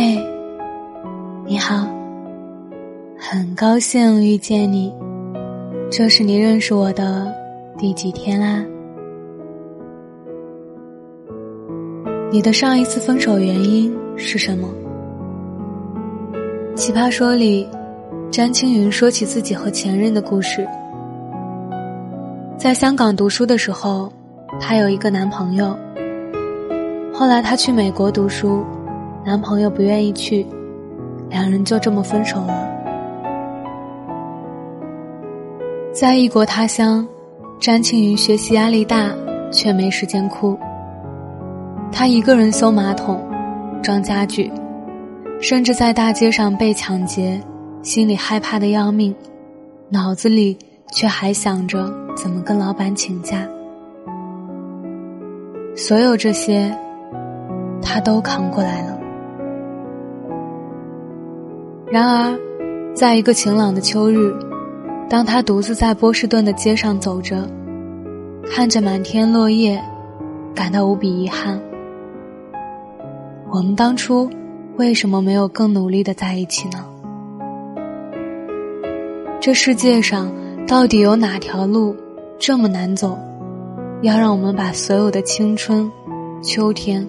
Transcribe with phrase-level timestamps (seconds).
[0.00, 0.16] 嘿，
[1.44, 1.84] 你好，
[3.18, 4.94] 很高兴遇见你。
[5.90, 7.34] 这是你认识我的
[7.76, 8.64] 第几天啦？
[12.30, 14.68] 你的上一次分手原因是什么？
[16.76, 17.66] 奇葩说里，
[18.30, 20.64] 詹青云说起自己和前任的故事。
[22.56, 24.12] 在香港读书的时候，
[24.60, 25.76] 她有一个男朋友。
[27.12, 28.64] 后来她去美国读书。
[29.28, 30.46] 男朋友不愿意去，
[31.28, 32.66] 两人就这么分手了。
[35.92, 37.06] 在异国他乡，
[37.60, 39.10] 詹青云学习压力大，
[39.52, 40.58] 却没时间哭。
[41.92, 43.22] 他一个人修马桶、
[43.82, 44.50] 装家具，
[45.42, 47.38] 甚至在大街上被抢劫，
[47.82, 49.14] 心里害怕的要命，
[49.90, 50.56] 脑子里
[50.90, 53.46] 却还想着怎么跟老板请假。
[55.76, 56.74] 所有这些，
[57.82, 58.97] 他都扛过来了。
[61.90, 62.38] 然而，
[62.94, 64.34] 在一个晴朗的秋日，
[65.08, 67.48] 当他独自在波士顿的街上走着，
[68.50, 69.82] 看着满天落叶，
[70.54, 71.58] 感到无比遗憾。
[73.50, 74.28] 我们当初
[74.76, 76.84] 为什么没有更努力的在一起呢？
[79.40, 80.30] 这世界上
[80.66, 81.96] 到底有哪条路
[82.38, 83.18] 这么难走，
[84.02, 85.90] 要让我们把所有的青春、
[86.42, 87.08] 秋天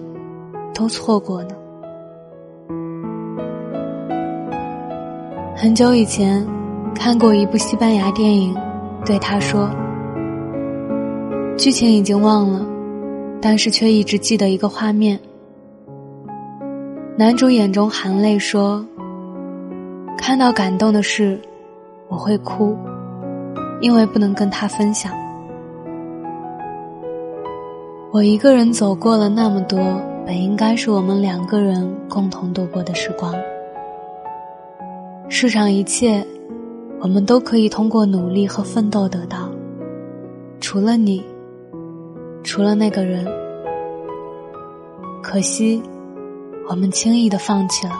[0.72, 1.50] 都错过呢？
[5.62, 6.42] 很久以前，
[6.94, 8.56] 看过一部西班牙电影，
[9.04, 9.68] 对他说
[11.54, 12.64] ：“剧情已经忘了，
[13.42, 15.20] 但是却一直记得一个画面。
[17.14, 18.82] 男主眼中含泪说
[20.16, 21.38] ：‘看到感动的事，
[22.08, 22.74] 我会哭，
[23.82, 25.12] 因为不能跟他分享。
[28.10, 29.78] 我一个人走过了那么多
[30.24, 33.34] 本应该是我们两个人共同度过的时光。’”
[35.32, 36.26] 世上一切，
[37.00, 39.48] 我们都可以通过努力和奋斗得到。
[40.60, 41.24] 除了你，
[42.42, 43.24] 除了那个人，
[45.22, 45.80] 可惜，
[46.68, 47.92] 我们轻易的放弃了。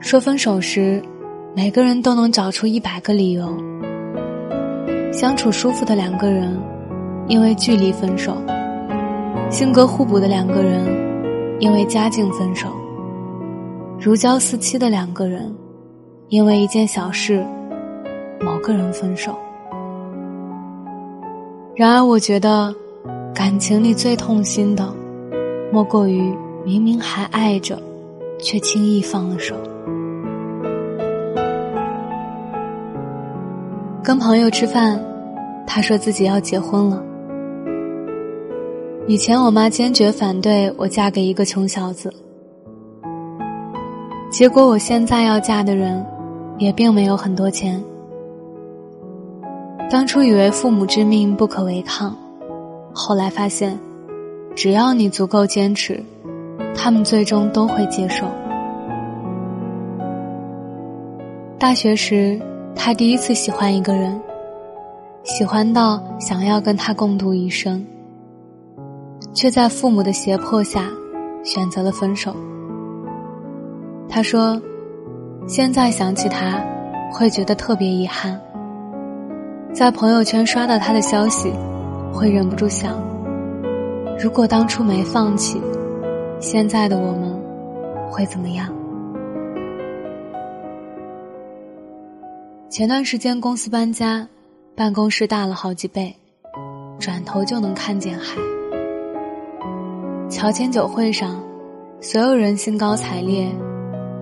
[0.00, 1.00] 说分手时，
[1.54, 3.54] 每个人都能找出一百个理由。
[5.12, 6.58] 相处舒服的两个人，
[7.28, 8.32] 因为距离分手；
[9.50, 12.68] 性格互补的两个人，因为家境分手。
[14.02, 15.54] 如胶似漆的两个人，
[16.30, 17.44] 因为一件小事，
[18.40, 19.38] 某个人分手。
[21.76, 22.74] 然而，我觉得，
[23.34, 24.90] 感情里最痛心的，
[25.70, 26.34] 莫过于
[26.64, 27.78] 明明还爱着，
[28.38, 29.54] 却轻易放了手。
[34.02, 34.98] 跟朋友吃饭，
[35.66, 37.04] 他说自己要结婚了。
[39.06, 42.10] 以前我妈坚决反对我嫁给一个穷小子。
[44.40, 46.02] 结果，我现在要嫁的人，
[46.56, 47.78] 也并没有很多钱。
[49.90, 52.16] 当初以为父母之命不可违抗，
[52.90, 53.78] 后来发现，
[54.56, 56.02] 只要你足够坚持，
[56.74, 58.26] 他们最终都会接受。
[61.58, 62.40] 大学时，
[62.74, 64.18] 他第一次喜欢一个人，
[65.22, 67.84] 喜欢到想要跟他共度一生，
[69.34, 70.86] 却在父母的胁迫下，
[71.44, 72.34] 选择了分手。
[74.10, 74.60] 他说
[75.46, 76.60] ：“现在想起他，
[77.12, 78.38] 会觉得特别遗憾。
[79.72, 81.52] 在朋友圈刷到他的消息，
[82.12, 83.00] 会忍不住想：
[84.18, 85.62] 如果当初没放弃，
[86.40, 87.40] 现在的我们
[88.10, 88.68] 会怎么样？”
[92.68, 94.26] 前段时间公司搬家，
[94.74, 96.12] 办公室大了好几倍，
[96.98, 98.36] 转头就能看见海。
[100.28, 101.40] 乔迁酒会上，
[102.00, 103.48] 所有人兴高采烈。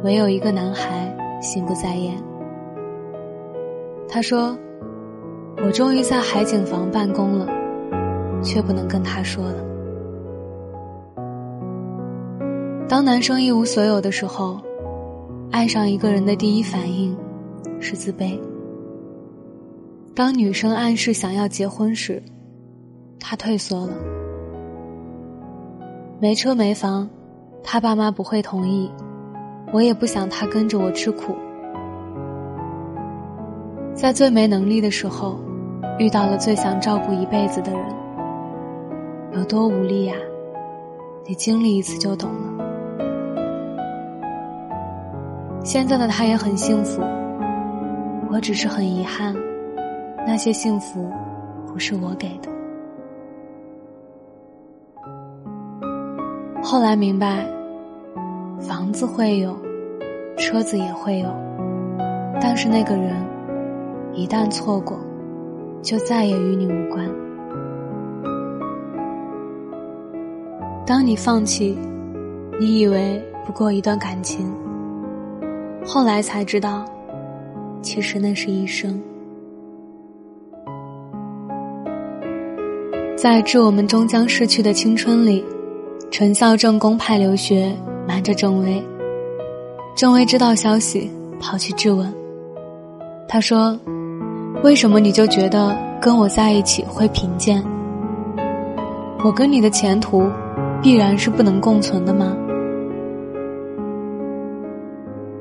[0.05, 2.15] 唯有一个男孩心不在焉。
[4.09, 4.57] 他说
[5.63, 7.47] ：“我终于在海景房办公了，
[8.43, 9.65] 却不能跟他说了。”
[12.89, 14.59] 当男生一无所有的时候，
[15.51, 17.15] 爱上一个人的第一反应
[17.81, 18.41] 是自卑。
[20.15, 22.23] 当女生暗示想要结婚时，
[23.21, 23.93] 他退缩了。
[26.19, 27.09] 没车没房，
[27.63, 28.91] 他爸妈不会同意。
[29.73, 31.37] 我也不想他跟着我吃苦，
[33.95, 35.39] 在最没能力的时候，
[35.99, 37.81] 遇到了最想照顾一辈子的人，
[39.33, 40.15] 有多无力呀？
[41.27, 42.49] 你经历一次就懂了。
[45.63, 47.03] 现在的他也很幸福，
[48.31, 49.37] 我只是很遗憾，
[50.27, 51.11] 那些幸福
[51.67, 52.49] 不是我给的。
[56.63, 57.47] 后来明白，
[58.89, 59.55] 房子会有，
[60.39, 61.29] 车子也会有，
[62.41, 63.23] 但是那个人
[64.15, 64.99] 一旦错过，
[65.83, 67.07] 就再也与你无关。
[70.87, 71.79] 当你放弃，
[72.59, 74.51] 你以为不过一段感情，
[75.85, 76.83] 后来才知道，
[77.83, 78.99] 其实那是一生。
[83.19, 85.45] 在致我们终将逝去的青春里，
[86.11, 87.71] 陈孝正公派留学，
[88.09, 88.83] 瞒着郑薇。
[89.95, 92.11] 郑薇知道消息，跑去质问。
[93.29, 93.79] 他说
[94.65, 97.63] ：“为什么你就觉得跟我在一起会贫贱？
[99.23, 100.27] 我跟你的前途。”
[100.81, 102.37] 必然是不能共存的吗？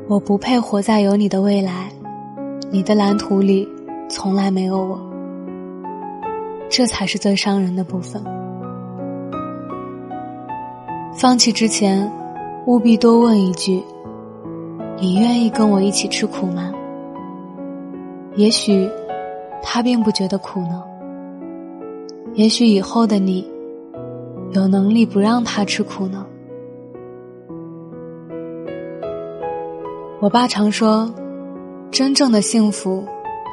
[0.08, 1.92] 我不配活在有你的未来，
[2.72, 3.70] 你的蓝图里
[4.10, 5.00] 从来没有我，
[6.72, 8.20] 这才是最伤人的部分。
[11.14, 12.12] 放弃之前，
[12.68, 13.82] 务必多问一句：
[15.00, 16.70] 你愿意跟我一起吃苦吗？
[18.36, 18.90] 也许
[19.64, 20.84] 他并不觉得苦呢，
[22.34, 23.50] 也许以后的你。
[24.52, 26.26] 有能力不让他吃苦呢？
[30.20, 31.10] 我爸常说，
[31.90, 33.02] 真正的幸福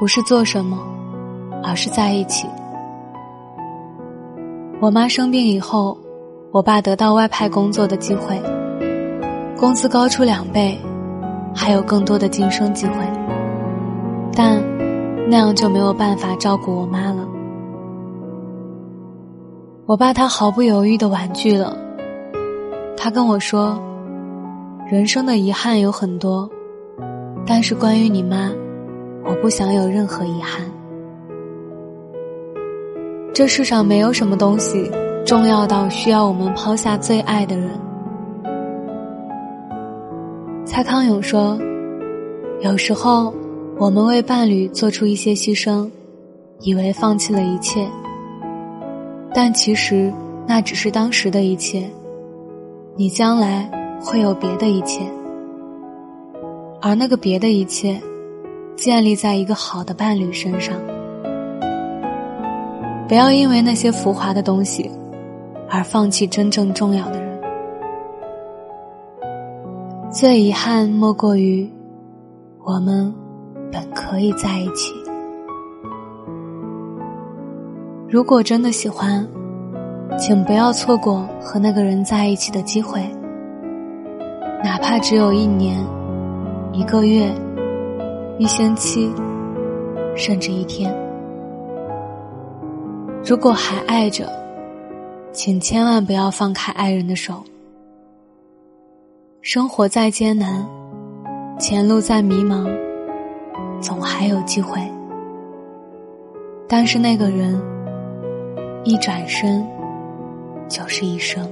[0.00, 0.76] 不是做什么，
[1.62, 2.48] 而是在一起。
[4.80, 5.96] 我妈生病以后，
[6.50, 8.40] 我爸得到外派工作的机会，
[9.56, 10.78] 工资高出两倍，
[11.54, 12.94] 还有更多的晋升机会，
[14.34, 14.60] 但
[15.30, 17.26] 那样就没有办法照顾我妈了。
[19.86, 21.76] 我爸他毫不犹豫的婉拒了。
[22.96, 23.78] 他跟我说
[24.90, 26.50] ：“人生的遗憾有很多，
[27.46, 28.50] 但是关于你妈，
[29.24, 30.64] 我不想有任何遗憾。
[33.32, 34.90] 这世上没有什么东西
[35.24, 37.70] 重要到需要我们抛下最爱的人。”
[40.74, 41.56] 蔡康永说
[42.60, 43.32] ：“有时候，
[43.78, 45.88] 我们为伴侣做出一些牺牲，
[46.62, 47.88] 以为放弃了一切。”
[49.32, 50.12] 但其实，
[50.48, 51.88] 那只是当时的一切。
[52.96, 55.02] 你将来会有别的一切，
[56.82, 57.96] 而那个别的一切，
[58.74, 60.74] 建立在一个好的伴侣身上。
[63.06, 64.90] 不要因为那些浮华的东西，
[65.70, 67.23] 而放弃真正重要的人。
[70.14, 71.68] 最遗憾莫过于，
[72.64, 73.12] 我们
[73.72, 74.94] 本可以在一起。
[78.08, 79.26] 如果真的喜欢，
[80.16, 83.02] 请不要错过和那个人在一起的机会，
[84.62, 85.84] 哪怕只有一年、
[86.72, 87.28] 一个月、
[88.38, 89.12] 一星期，
[90.14, 90.96] 甚至一天。
[93.24, 94.30] 如果还爱着，
[95.32, 97.42] 请千万不要放开爱人的手。
[99.46, 100.66] 生活再艰难，
[101.58, 102.66] 前路再迷茫，
[103.78, 104.80] 总还有机会。
[106.66, 107.60] 但是那个人。
[108.84, 109.66] 一转身，
[110.68, 111.46] 就是一生。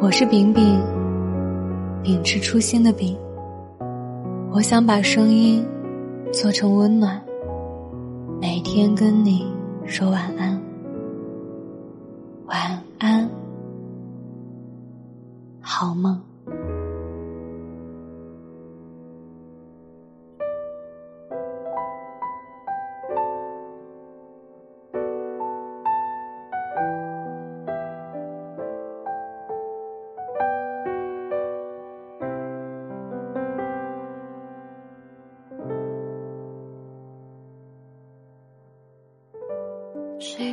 [0.00, 0.80] 我是饼饼，
[2.02, 3.16] 秉持初心的饼。
[4.50, 5.66] 我想把声音
[6.30, 7.22] 做成温暖，
[8.38, 9.46] 每天跟你
[9.86, 10.61] 说晚安，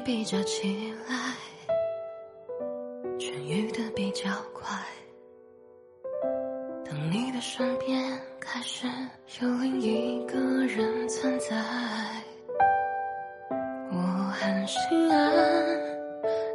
[0.01, 1.15] 比较起来
[3.17, 4.77] 痊愈的比较快？
[6.85, 8.87] 当你的身边开始
[9.41, 11.55] 有另一个人存在，
[13.91, 13.97] 我
[14.39, 15.31] 很心安，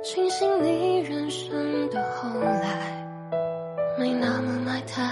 [0.02, 3.06] 庆幸你人生的后来
[3.98, 5.02] 没那么埋汰，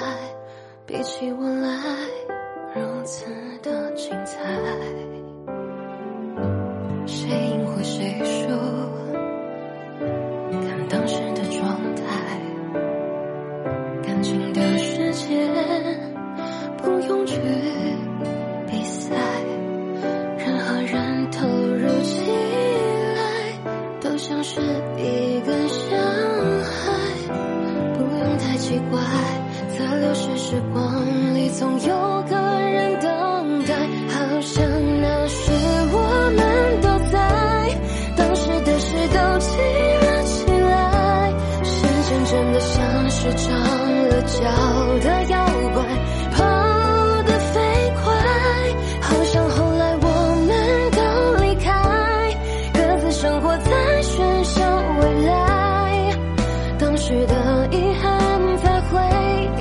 [0.87, 1.69] 比起我来
[2.75, 3.27] 如此
[3.63, 5.22] 的精彩。
[57.13, 58.99] 值得遗憾在回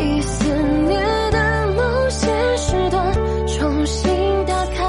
[0.01, 0.45] 忆肆
[0.87, 0.95] 虐
[1.31, 3.13] 的某些时段
[3.45, 4.09] 重新
[4.45, 4.85] 打开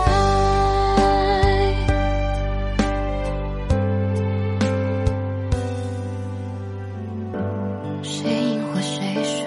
[8.00, 9.45] 谁赢或谁输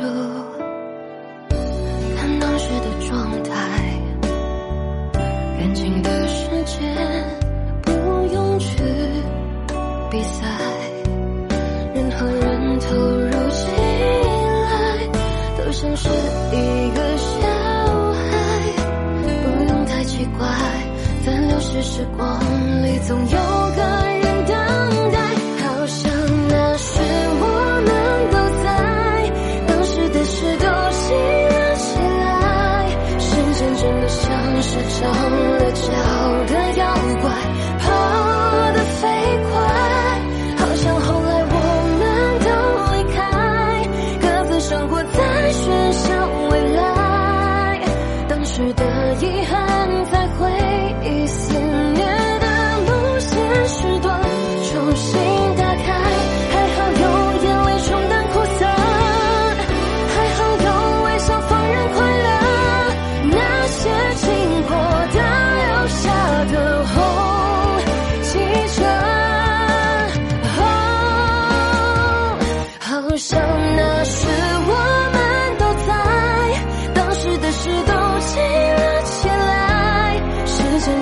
[2.18, 3.54] 看当时的状态
[5.58, 6.82] 感情的世界
[7.82, 7.92] 不
[8.34, 8.84] 用去
[10.12, 10.75] 比赛
[21.76, 22.40] 是时光
[22.84, 23.82] 里总有个
[24.24, 24.56] 人等
[25.12, 25.20] 待，
[25.62, 26.10] 好像
[26.48, 27.02] 那时
[27.42, 27.44] 我
[27.86, 27.92] 们
[28.32, 28.66] 都在，
[29.68, 30.66] 当时的事都
[30.96, 31.14] 记
[31.52, 32.24] 了起来，
[33.20, 34.24] 时间真的像
[34.62, 35.04] 是长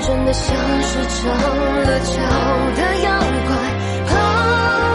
[0.01, 1.31] 真的像是长
[1.83, 2.11] 了脚
[2.75, 3.07] 的妖
[3.47, 3.51] 怪，
[4.07, 4.11] 跑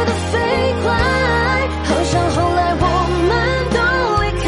[0.05, 0.37] 得飞
[0.83, 0.87] 快，
[1.85, 2.83] 好像后来我
[3.28, 3.31] 们
[3.73, 3.78] 都
[4.23, 4.47] 离开，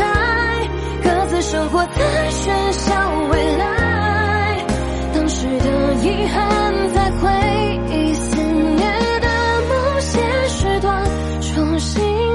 [1.03, 2.89] 各自生活在喧嚣
[3.31, 3.63] 未来，
[5.15, 6.39] 当时的遗憾
[6.95, 7.31] 在回
[7.91, 8.85] 忆肆虐
[9.21, 9.29] 的
[9.69, 11.05] 某些时段
[11.41, 12.30] 重新。